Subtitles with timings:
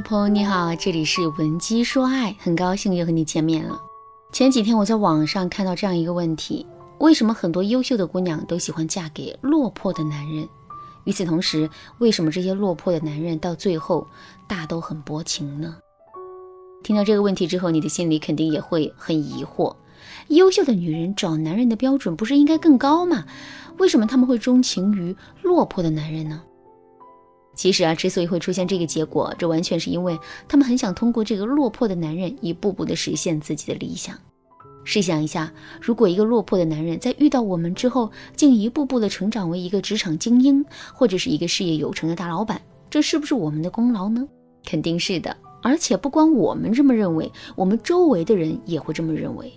[0.00, 3.80] 朋友你好，这里是文姬说爱，很高兴又和你见面了。
[4.32, 6.66] 前几天我在网上看到这样一个问题：
[6.98, 10.48] 为什么很多优秀的姑娘都喜欢嫁给落魄的男人？
[11.04, 11.68] 与此同时，
[11.98, 14.06] 为什么这些落魄的男人到最后
[14.48, 15.76] 大都很薄情呢？
[16.82, 19.76] 听到这个问题之后，你的心里肯定也会很疑惑：
[20.28, 23.24] 优秀的女人找男人的标准不是应该更高吗？
[23.78, 26.42] 为什么他们会钟情于落魄的男人呢？
[27.54, 34.16] 其实啊，之所以会出现这个结果，这完全是因为他们很想通过这个落魄的男人，一步步的实现自己的理想。
[34.84, 42.60] 试想一下，如果一个落魄的男人在遇到我们之后，竟一步步的成长为一个职场精英，或者是一个事业有成的大老板，
[42.90, 44.26] 这是不是我们的功劳呢？
[44.64, 45.34] 肯定是的。
[45.62, 49.50] 而且不光我们这么认为，我们周围的人也会这么认为。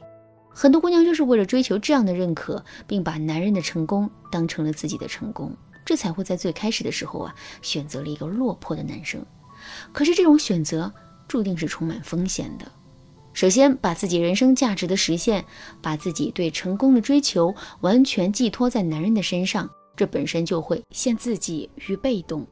[0.47, 5.51] 很多姑娘就是为了追求这样的认可，并把男人的成功当成了自己的成功。
[5.87, 9.25] 这才会在最开始的时候啊，选择了一个落魄的男生。
[9.93, 10.91] 可是这种选择
[11.29, 12.69] 注定是充满风险的。
[13.31, 15.45] 首先，把自己人生价值的实现，
[15.81, 22.45] 把自己对成功的追求完全寄托在男人的身上，这本身就会陷自己于被动。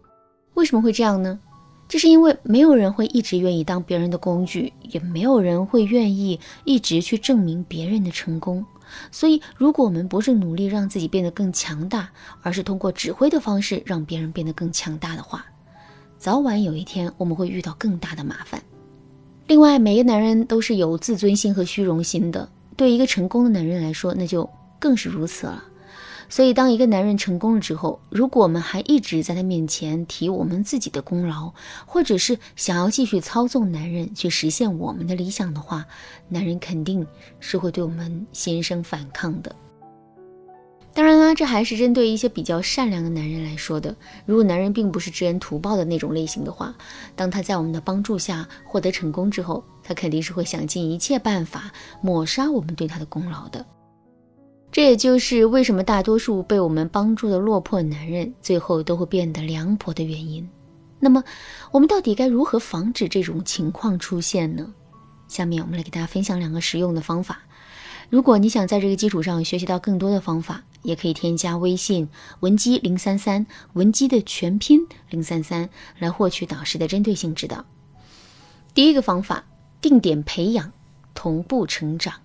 [0.53, 1.37] 为什么会这样呢？
[1.89, 8.65] 这是因为没有人会一直愿意当别人的工具，也没有人会愿意一直去证明别人的成功。
[9.11, 12.09] 所以，如果我们不是努力让自己变得更强大，
[12.41, 15.45] 而是通过指挥的方式让别人变得更强大的话，
[16.17, 18.61] 早晚有一天我们会遇到更大的麻烦。
[19.47, 25.63] 另外，每个男人都是有自尊心和虚荣心的，对一个成功的男人来说，那就更是如此了。
[26.27, 31.53] 所以，当一个男人成功了之后，如果我们还一直在他面前提我们自己的功劳，
[31.85, 35.85] 或者是想要继续操纵男人去实现我们的理想的话，
[36.27, 37.05] 男人肯定
[37.39, 39.55] 是会对我们心生反抗的。
[40.93, 43.93] 当然啦，这还是针对一些比较善良的男人来说的。
[44.25, 46.73] 如果男人并不是知恩图报的那种类型的话，
[47.17, 51.69] 当他在我们的帮助下获得成功之后，他肯定是会想尽一切办法
[52.01, 53.65] 抹杀我们对他的功劳的。
[54.75, 60.45] 这也就是为什么大多数被我们帮助的落魄男人最后都会变得凉薄的原因。
[60.99, 61.23] 那么，
[61.71, 64.73] 我们到底该如何防止这种情况出现呢？
[65.29, 67.39] 下面我们来给大家分享两个实用的方法。
[68.09, 72.09] 如果你想在这个基础上学习到更多的方法，也可以添加微信
[72.41, 75.69] 文姬零三三，文姬的全拼零三三，
[75.99, 77.63] 来获取导师的针对性指导。
[78.73, 79.45] 第一个方法，
[79.79, 80.73] 定点培养，
[81.13, 82.15] 同步成长。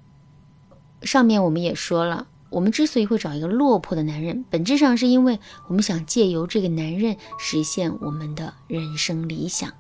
[1.03, 2.27] 上面我们也说了。
[2.51, 5.39] 我们之所以会找一个落魄的男人，本质上是因为
[5.69, 9.73] 我们想借由这个男人实现我们的人生理想。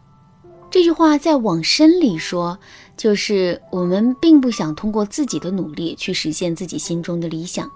[0.70, 2.58] 这句话再往深里说，
[2.96, 7.68] 就是我们并不想通过自己的努力去实现自己心中的理想。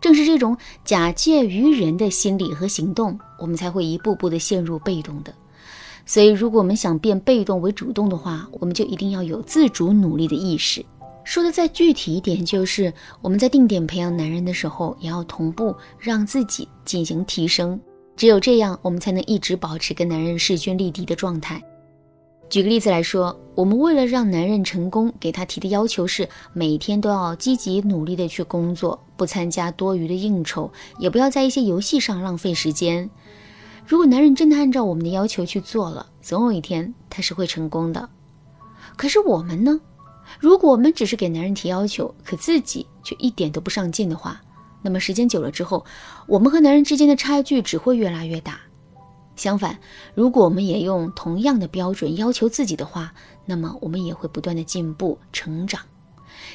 [0.00, 5.34] 正是这种假借于人的心理和行动，我们才会一步步的陷入被动的。
[6.06, 10.84] 所以，如果我们想变被动为主动的话，我们就一定要有自主努力的意识。
[11.28, 12.90] 说的再具体一点，就是
[13.20, 17.78] 我们在定点培养男人的时候，也要同步让自己进行提升。
[18.16, 21.62] 只有这样，我们才能一直保持跟男人势均力敌的状态。
[22.48, 33.10] 举个例子来说，我们为了让男人成功，给他提的要求是每天都要积极努力的去工作，不参加多余的应酬，也不要在一些游戏上浪费时间。
[33.86, 38.08] 如果男人真的按照我们的要求去做了，总有一天他是会成功的。
[38.96, 39.78] 可是我们呢？
[40.38, 44.40] 如果我们只是给男人提要求，可自己却一点都不上进的话，
[44.82, 45.84] 那么时间久了之后，
[46.26, 48.60] 我们和男人之间的差距只会越拉越大。
[49.36, 49.78] 相反，
[50.14, 53.14] 如果我们也用同样的标准要求自己的话，
[53.46, 55.80] 那么我们也会不断的进步成长。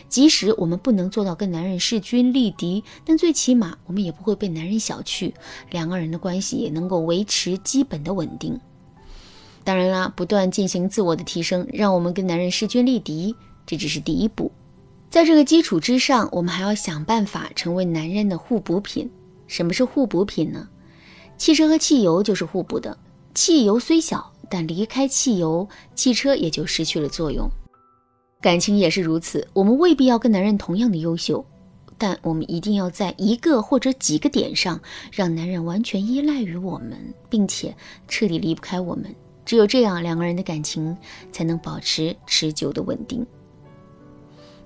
[0.07, 5.33] 即使我们不能做到跟男人势均力敌，但最起码我们也不会被男人小觑，
[5.71, 8.59] 两个人的关系也能够维持基本的稳定。
[9.63, 13.35] 当然啦，不断进行自我的提升，让我们跟男人势均力敌。
[13.65, 14.51] 这只是第一步，
[15.09, 19.09] 在这个基础之上，我们还要想办法成为男人的互补品。
[19.47, 20.67] 什么是互补品呢？
[21.37, 22.97] 汽车和汽油就是互补的，
[23.33, 27.49] 汽油虽小，但离开汽油，汽车也就失去了作用。
[28.41, 31.45] 感情也是如此，我们未必要跟男人同样的优秀，
[31.97, 34.79] 但我们一定要在一个或者几个点上，
[35.11, 37.75] 让男人完全依赖于我们，并且
[38.07, 39.13] 彻底离不开我们。
[39.45, 40.95] 只有这样，两个人的感情
[41.31, 43.25] 才能保持持久的稳定。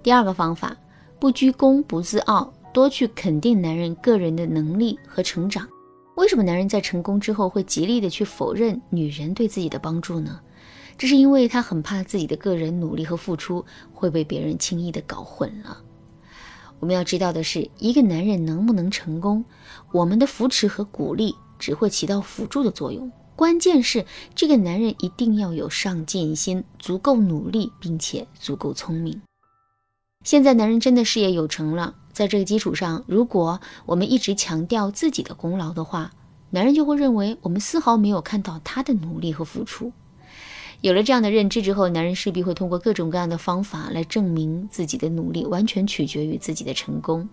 [0.07, 0.74] 第二个方法，
[1.19, 5.68] 不居功不自傲，多去肯定男人个人的能力和成长。
[6.15, 10.39] 为什么男人在成功之后会极力的去否认女人对自己的帮助呢？
[10.98, 15.77] 这是因为他很怕自己的个人努力和付出会被别人轻易的搞混了。
[16.80, 19.44] 我们要知道的是，一个男人能不能成功，
[19.92, 29.21] 我们的扶持和鼓励只会起到辅助的作用，关键是这个男人一定要有上进心，足够努力，并且足够聪明。
[30.24, 36.12] 现在男人真的事业有成了，在这个基础上，如果我们一直强调自己的功劳的话，
[36.50, 39.94] 男人就会认为我们丝毫没有看到他的努力和付出。
[40.81, 47.30] 有了这样的认知之后，男人势必会通过各种各样的方法来证明自己的努力完全取决于自己的成功。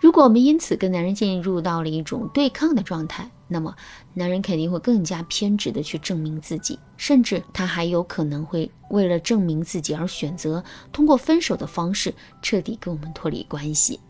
[0.00, 3.74] 如果我们因此跟男人进入到了一种对抗的状态，那么
[4.14, 14.00] 男人肯定会更加偏执的去证明自己，甚至他还有可能会为了证明自己而选择通过分手的方式彻底跟我们脱离关系。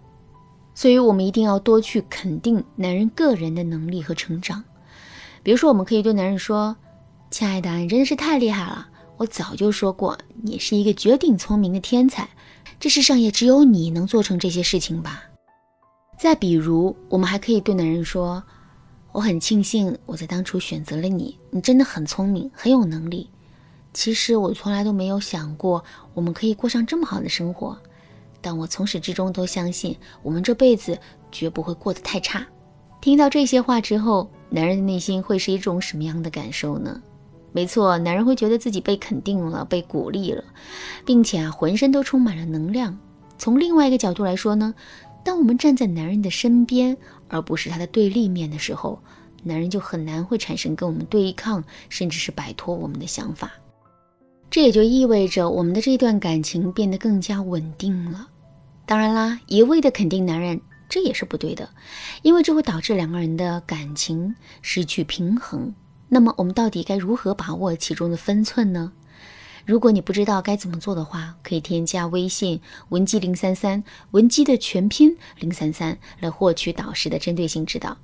[0.74, 4.62] 所以，我们一定要多去肯定男人个人的能力和成长。
[5.42, 6.76] 比如说，我们可以对男人说
[7.30, 8.86] ：“亲爱的，你真的是太厉害了！
[9.16, 12.28] 我早就说过，你是一个绝顶聪明的天才，
[12.78, 15.24] 这世上也只有你能做成这些事情吧。”
[16.20, 18.44] 再比如，我们还可以对男人说
[19.10, 23.30] ：“我很庆幸我在当初选择了你，你真的很聪明，很有能力。
[23.94, 25.82] 其实我从来都没有想过
[26.12, 27.74] 我们可以过上这么好的生活，
[28.42, 30.98] 但我从始至终都相信我们这辈子
[31.32, 32.46] 绝不会过得太差。”
[33.00, 37.00] 听到这些话之后，男人的内心会是一种什么样的感受呢？
[37.52, 40.44] 没错，男人会觉得自己被肯定了，被鼓励了，
[41.06, 42.98] 并且啊，浑身都充满了能量。
[43.38, 44.74] 从另外一个角度来说呢？
[45.22, 46.96] 当我们站在男人的身边，
[47.28, 49.00] 而不是他的对立面的时候，
[49.42, 53.50] 男人就很难会产生跟我们对抗，甚至是摆脱我们的想法。
[54.50, 58.26] 这也就意味着我们的这段感情变得更加稳定了。
[58.84, 61.68] 当然啦，一味的肯定男人，这也是不对的，
[62.22, 65.72] 因为这会导致两个人的感情失去平衡。
[66.08, 68.92] 那么，我们到底该如何把握其中的分寸呢？
[69.66, 77.96] 如果你不知道该怎么做的话，可以添加微信文姬零三三，文姬的全拼零三三，来获取导师的针对性指导。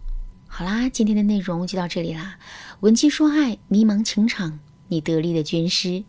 [0.47, 2.39] 好啦，今天的内容就到这里啦。
[2.81, 4.59] 文姬说爱，迷茫情场，
[4.89, 6.05] 你得力的军师。